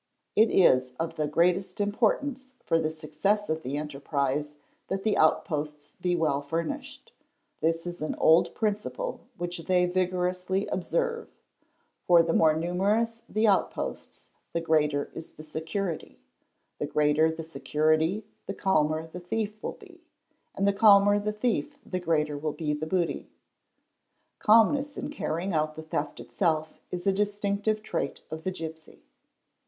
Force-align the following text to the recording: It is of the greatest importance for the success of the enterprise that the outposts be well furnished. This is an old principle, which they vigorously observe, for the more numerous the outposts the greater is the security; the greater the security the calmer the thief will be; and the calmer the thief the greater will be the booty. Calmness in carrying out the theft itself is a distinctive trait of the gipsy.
It 0.35 0.49
is 0.49 0.93
of 0.99 1.13
the 1.15 1.27
greatest 1.27 1.79
importance 1.79 2.55
for 2.63 2.79
the 2.79 2.89
success 2.89 3.49
of 3.51 3.61
the 3.61 3.77
enterprise 3.77 4.55
that 4.87 5.03
the 5.03 5.15
outposts 5.15 5.95
be 6.01 6.15
well 6.15 6.41
furnished. 6.41 7.11
This 7.59 7.85
is 7.85 8.01
an 8.01 8.15
old 8.15 8.55
principle, 8.55 9.19
which 9.37 9.59
they 9.59 9.85
vigorously 9.85 10.65
observe, 10.69 11.29
for 12.07 12.23
the 12.23 12.33
more 12.33 12.55
numerous 12.55 13.21
the 13.29 13.47
outposts 13.47 14.29
the 14.53 14.59
greater 14.59 15.11
is 15.13 15.33
the 15.33 15.43
security; 15.43 16.17
the 16.79 16.87
greater 16.87 17.31
the 17.31 17.43
security 17.43 18.25
the 18.47 18.55
calmer 18.55 19.05
the 19.05 19.19
thief 19.19 19.61
will 19.61 19.73
be; 19.73 20.01
and 20.55 20.67
the 20.67 20.73
calmer 20.73 21.19
the 21.19 21.31
thief 21.31 21.77
the 21.85 21.99
greater 21.99 22.39
will 22.39 22.53
be 22.53 22.73
the 22.73 22.87
booty. 22.87 23.29
Calmness 24.39 24.97
in 24.97 25.11
carrying 25.11 25.53
out 25.53 25.75
the 25.75 25.83
theft 25.83 26.19
itself 26.19 26.73
is 26.89 27.05
a 27.05 27.13
distinctive 27.13 27.83
trait 27.83 28.21
of 28.31 28.41
the 28.41 28.51
gipsy. 28.51 29.03